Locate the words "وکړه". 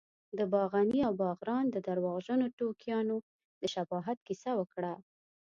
4.59-4.93